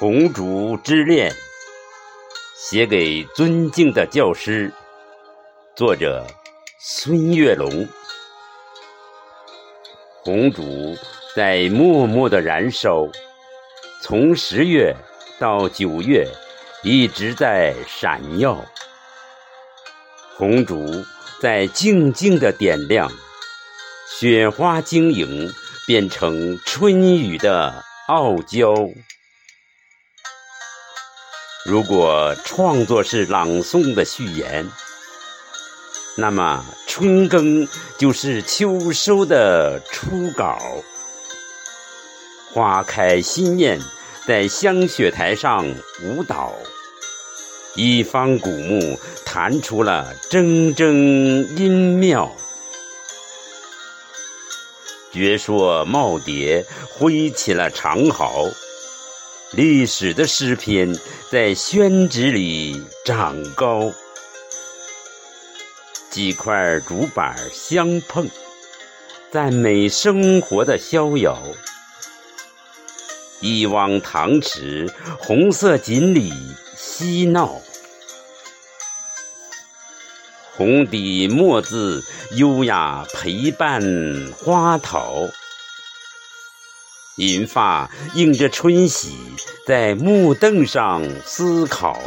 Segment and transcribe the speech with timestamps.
[0.00, 1.34] 红烛之恋，
[2.54, 4.72] 写给尊敬的教师，
[5.74, 6.24] 作者
[6.78, 7.88] 孙月龙。
[10.22, 10.96] 红烛
[11.34, 13.08] 在默默的燃烧，
[14.00, 14.94] 从十月
[15.40, 16.28] 到九月，
[16.84, 18.64] 一直在闪耀。
[20.36, 21.04] 红烛
[21.42, 23.10] 在静静的点亮，
[24.20, 25.52] 雪花晶莹，
[25.88, 28.72] 变成春雨的傲娇。
[31.68, 34.66] 如果创作是朗诵的序言，
[36.16, 37.68] 那么春耕
[37.98, 40.58] 就是秋收的初稿。
[42.50, 43.78] 花开心艳，
[44.26, 45.66] 在香雪台上
[46.02, 46.54] 舞蹈，
[47.74, 50.86] 一方古木弹出了铮铮
[51.54, 52.34] 音妙。
[55.12, 58.46] 绝说耄耋挥起了长毫。
[59.52, 60.94] 历史的诗篇
[61.30, 63.90] 在宣纸里长高，
[66.10, 68.28] 几块竹板相碰，
[69.30, 71.42] 赞美生活的逍遥。
[73.40, 76.30] 一汪塘池，红色锦鲤
[76.76, 77.62] 嬉闹，
[80.56, 83.82] 红底墨字优雅陪伴
[84.38, 85.26] 花桃。
[87.18, 89.12] 银发映着春喜，
[89.66, 91.98] 在木凳上思考。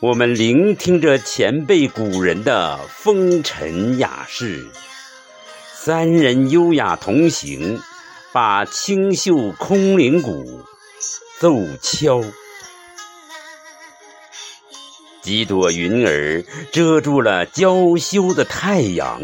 [0.00, 4.66] 我们聆听着前辈古人的风尘雅事，
[5.74, 7.80] 三人优雅同行，
[8.32, 10.62] 把清秀空灵鼓
[11.38, 12.22] 奏敲。
[15.20, 19.20] 几朵云儿遮住了娇羞的太阳。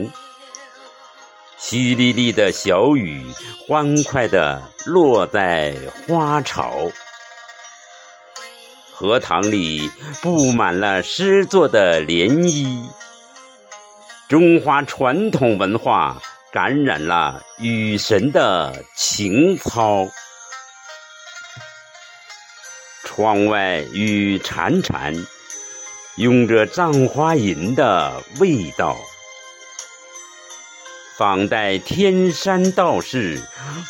[1.61, 3.27] 淅沥沥的小雨，
[3.67, 5.75] 欢快地落在
[6.07, 6.91] 花潮。
[8.93, 9.91] 荷塘里
[10.23, 12.89] 布满了诗作的涟漪。
[14.29, 20.07] 中华传统文化感染了雨神的情操。
[23.05, 25.27] 窗外雨潺潺，
[26.17, 28.97] 拥着葬花吟的味道。
[31.19, 33.43] 仿代天山道士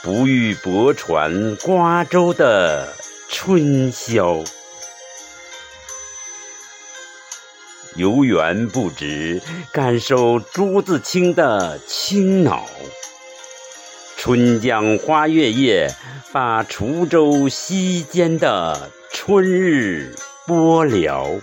[0.02, 2.96] 不遇泊船瓜洲的
[3.28, 4.42] 春宵，
[7.96, 12.64] 游园不值，感受朱自清的清脑。
[14.16, 15.94] 春江花月夜，
[16.32, 20.16] 把滁州西间的春日
[20.46, 21.42] 播了。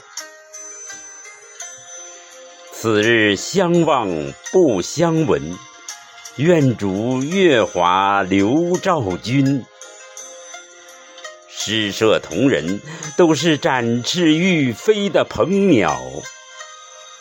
[2.73, 4.09] 此日相望
[4.51, 5.55] 不相闻。
[6.37, 9.63] 愿逐月华流照君。
[11.47, 12.81] 诗社同仁
[13.15, 15.97] 都是展翅欲飞的鹏鸟，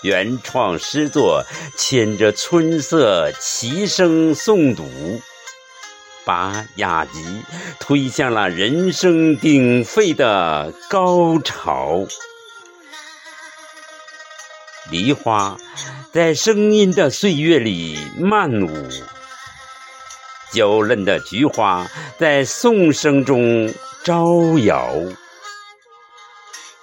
[0.03, 1.45] 原创诗作
[1.79, 4.85] 牵着春色齐声诵读，
[6.25, 7.43] 把雅集
[7.79, 12.05] 推向了人声鼎沸的高潮。
[14.91, 15.57] 梨花
[16.13, 18.89] 在声音的岁月里漫舞，
[20.53, 21.87] 娇嫩的菊花
[22.19, 23.73] 在颂声中
[24.05, 24.95] 招摇。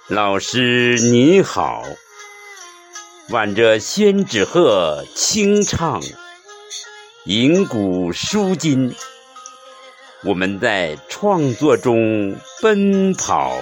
[0.08, 1.84] 老师你好，
[3.30, 6.02] 挽着宣纸鹤轻唱，
[7.24, 8.94] 吟古书今，
[10.24, 13.56] 我们在创作中奔跑。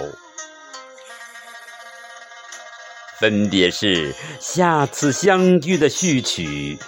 [3.20, 6.78] 分别是下次相聚的序曲，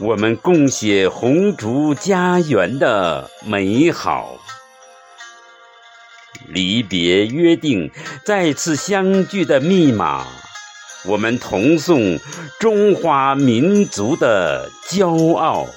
[0.00, 4.36] 我们共写红烛家园的美好。
[6.48, 7.92] 离别约定，
[8.24, 10.26] 再次相聚的密码，
[11.04, 12.18] 我们同颂
[12.58, 15.68] 中华民族的骄傲。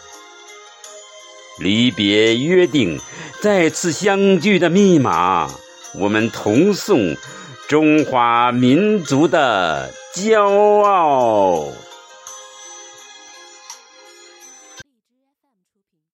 [1.59, 2.99] 离别约定，
[3.41, 5.47] 再次相聚的密码，
[5.93, 7.15] 我们同颂
[7.69, 9.93] 中华民族的。
[10.15, 11.67] 骄傲。